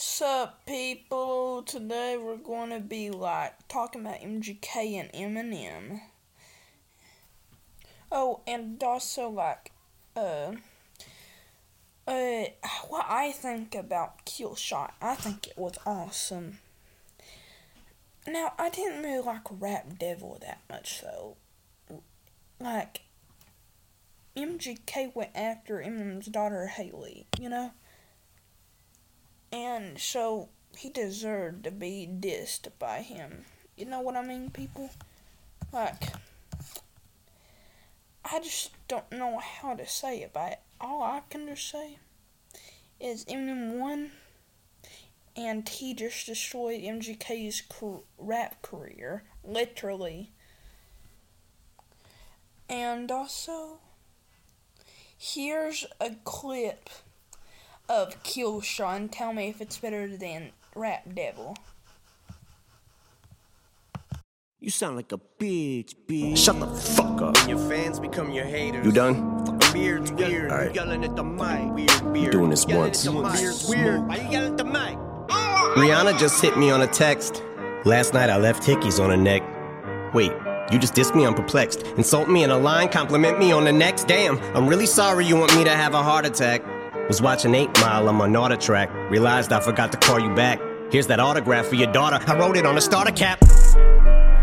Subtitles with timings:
[0.00, 1.64] Sup, people?
[1.64, 6.02] Today we're going to be like talking about MGK and Eminem.
[8.12, 9.72] Oh, and also like,
[10.14, 10.52] uh,
[12.06, 12.44] uh,
[12.86, 14.94] what I think about Kill Shot.
[15.02, 16.60] I think it was awesome.
[18.24, 21.36] Now, I didn't really like Rap Devil that much, though.
[22.60, 23.00] Like,
[24.36, 27.72] MGK went after Eminem's daughter, Hailie, you know?
[29.50, 33.44] And so he deserved to be dissed by him.
[33.76, 34.90] You know what I mean, people?
[35.72, 36.12] Like,
[38.24, 41.98] I just don't know how to say it, but all I can just say
[43.00, 44.10] is Eminem won,
[45.36, 47.62] and he just destroyed MGK's
[48.18, 50.32] rap career, literally.
[52.68, 53.78] And also,
[55.16, 56.90] here's a clip
[57.88, 59.10] of Killshot.
[59.10, 61.56] Tell me if it's better than Rap Devil.
[64.60, 66.36] You sound like a bitch, bitch.
[66.36, 67.36] Shut the fuck up.
[67.48, 68.84] Your fans become your haters.
[68.84, 69.58] You done?
[69.72, 70.50] Beard's weird.
[70.50, 70.74] All right.
[70.74, 71.72] You yelling at the mic.
[71.72, 72.32] Weird, weird.
[72.32, 73.06] doing this once.
[73.06, 74.06] Beard's weird.
[74.08, 74.98] Why you yelling at the mic?
[75.76, 77.44] Rihanna just hit me on a text.
[77.84, 79.42] Last night I left hickeys on her neck.
[80.12, 80.32] Wait,
[80.72, 81.82] you just dissed me, I'm perplexed.
[81.96, 84.08] Insult me in a line, compliment me on the next.
[84.08, 86.62] Damn, I'm really sorry you want me to have a heart attack.
[87.08, 88.90] Was watching 8 Mile on my Nautica track.
[89.10, 90.60] Realized I forgot to call you back.
[90.92, 92.18] Here's that autograph for your daughter.
[92.30, 93.42] I wrote it on a starter cap.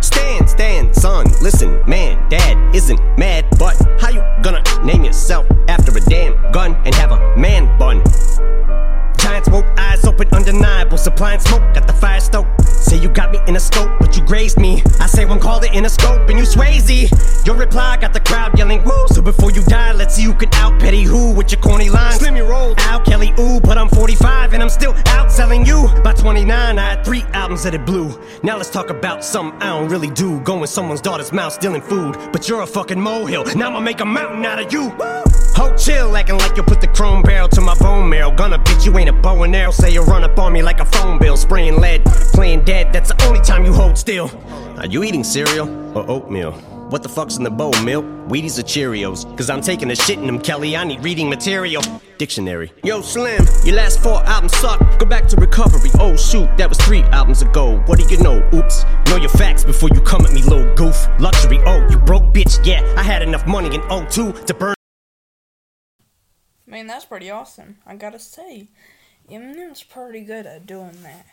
[0.02, 5.96] Stan, Stan, son, listen, man, dad isn't mad, but how you gonna name yourself after
[5.96, 8.02] a damn gun and have a man bun?
[9.20, 12.65] Giant smoke, eyes open, undeniable, supplying smoke, got the fire stoked.
[12.96, 14.82] Say you got me in a scope, but you grazed me.
[15.02, 17.46] I say one call it Interscope, and you Swayze.
[17.46, 19.08] Your reply got the crowd yelling woo.
[19.10, 22.16] So before you die, let's see who can out petty who with your corny lines.
[22.16, 25.90] Slim your roll, Al Kelly, ooh, but I'm 45 and I'm still out selling you.
[26.06, 28.18] By 29, I had three albums that it blew.
[28.44, 30.40] Now let's talk about something I don't really do.
[30.42, 32.18] Going someone's daughter's mouth, stealing food.
[32.32, 33.44] But you're a fucking molehill.
[33.58, 35.35] Now I'ma make a mountain out of you.
[35.56, 38.30] Ho chill, acting like you put the chrome barrel to my bone marrow.
[38.30, 39.72] Gonna bitch, you ain't a bow and arrow.
[39.72, 42.92] Say you run up on me like a phone bill, spraying lead, playing dead.
[42.92, 44.30] That's the only time you hold still.
[44.78, 46.52] Are you eating cereal or oatmeal?
[46.90, 48.06] What the fuck's in the bowl, milk?
[48.28, 49.26] Wheaties or Cheerios?
[49.38, 50.76] Cause I'm taking a shit in them, Kelly.
[50.76, 51.82] I need reading material.
[52.18, 52.72] Dictionary.
[52.84, 54.80] Yo, Slim, your last four albums suck.
[55.00, 55.90] Go back to recovery.
[56.00, 57.82] Oh, shoot, that was three albums ago.
[57.88, 58.38] What do you know?
[58.54, 58.84] Oops.
[59.08, 61.08] Know your facts before you come at me, little goof.
[61.20, 62.64] Luxury, oh, you broke bitch.
[62.66, 64.75] Yeah, I had enough money in 02 to burn.
[66.76, 67.78] Man, that's pretty awesome.
[67.88, 68.68] I gotta say,
[69.32, 71.26] Eminem's pretty good at doing that.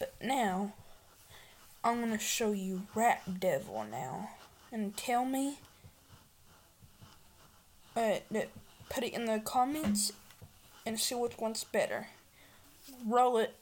[0.00, 0.72] But now,
[1.84, 4.30] I'm gonna show you Rap Devil now.
[4.72, 5.60] And tell me,
[7.96, 8.16] uh,
[8.90, 10.10] put it in the comments
[10.84, 12.08] and see which one's better.
[13.06, 13.54] Roll it.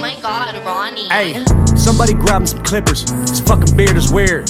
[0.00, 1.08] My god, Ronnie.
[1.10, 1.44] Hey,
[1.76, 3.02] somebody grab him some clippers.
[3.28, 4.46] His fucking beard is weird.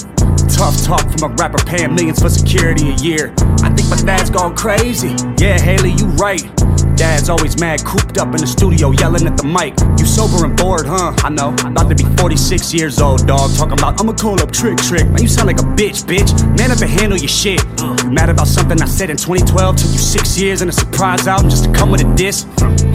[0.47, 3.33] Tough talk from a rapper paying millions for security a year.
[3.61, 5.13] I think my dad's gone crazy.
[5.37, 6.41] Yeah, Hailie, you right.
[6.95, 9.75] Dad's always mad, cooped up in the studio, yelling at the mic.
[9.99, 11.13] You sober and bored, huh?
[11.17, 11.53] I know.
[11.65, 13.53] I'm about to be 46 years old, dog.
[13.57, 15.05] Talking about, I'ma call up Trick Trick.
[15.07, 16.31] Man, you sound like a bitch, bitch.
[16.57, 17.59] Man up and handle your shit.
[17.81, 19.75] You mad about something I said in 2012?
[19.75, 22.45] Took you six years and a surprise album just to come with a diss?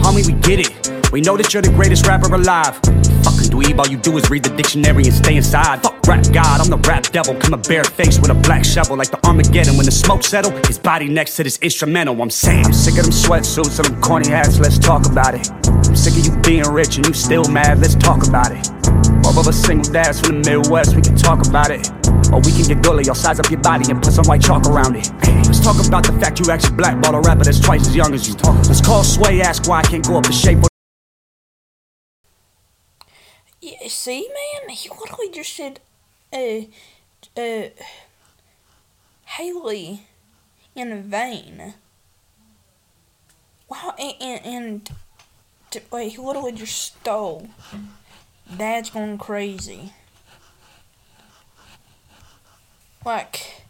[0.01, 0.96] Homie, we get it.
[1.11, 2.75] We know that you're the greatest rapper alive.
[3.23, 5.81] Fucking dweeb, all you do is read the dictionary and stay inside.
[5.81, 7.35] Fuck rap god, I'm the rap devil.
[7.35, 9.77] Coming barefaced with a black shovel like the Armageddon.
[9.77, 12.21] When the smoke settle, his body next to this instrumental.
[12.21, 14.59] I'm saying, I'm sick of them sweatsuits and them corny hats.
[14.59, 15.49] Let's talk about it.
[15.67, 17.79] I'm sick of you being rich and you still mad.
[17.79, 18.67] Let's talk about it.
[19.23, 21.89] Both of us single dads from the Midwest, we can talk about it.
[22.31, 24.67] Or we can get gully, I'll size up your body and put some white chalk
[24.67, 25.09] around it.
[25.47, 28.27] Let's talk about the fact you actually blackball a rapper that's twice as young as
[28.27, 28.35] you.
[28.67, 30.59] Let's call Sway, ask why I can't go up the shape.
[33.67, 35.81] Yeah, see, man, he literally just said,
[36.31, 36.61] uh,
[37.35, 37.69] uh,
[39.25, 40.03] Hailie
[40.73, 41.73] in vain.
[43.67, 47.49] Wow, and, and, and he literally just stole.
[48.55, 49.91] Dad's going crazy.
[53.03, 53.63] Like,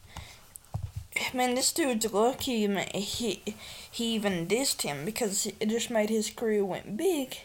[1.34, 2.68] man, this dude's lucky.
[2.68, 3.42] Man, he
[3.90, 7.38] he even dissed him because it just made his career went big.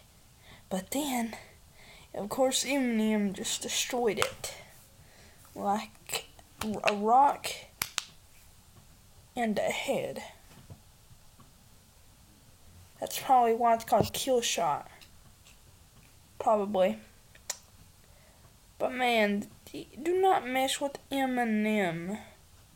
[0.69, 1.34] But then.
[2.14, 4.54] Of course, Eminem just destroyed it.
[5.54, 6.26] Like
[6.84, 7.48] a rock
[9.34, 10.22] and a head.
[13.00, 14.88] That's probably why it's called Kill Shot.
[16.38, 16.98] Probably.
[18.78, 22.18] But man, do not mess with Eminem.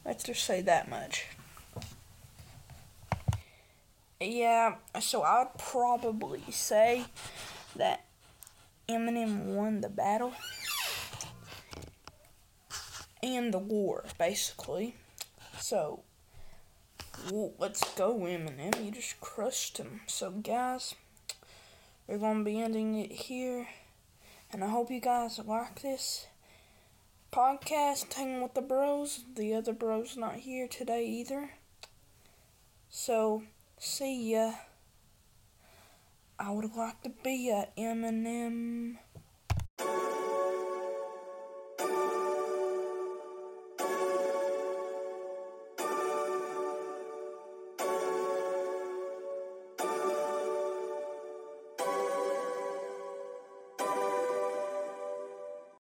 [0.04, 1.26] Let's just say that much.
[4.18, 7.04] Yeah, so I'd probably say
[7.76, 8.06] that
[8.88, 10.32] Eminem won the battle
[13.22, 14.94] and the war, basically.
[15.58, 16.04] So,
[17.58, 18.84] let's go, Eminem.
[18.84, 20.02] You just crushed him.
[20.06, 20.94] So, guys,
[22.06, 23.66] we're going to be ending it here.
[24.52, 26.26] And I hope you guys like this
[27.32, 29.24] podcast, Hanging with the Bros.
[29.34, 31.50] The other bro's not here today either.
[32.88, 33.42] So,
[33.78, 34.52] see ya.
[36.38, 38.98] I would like to be a Eminem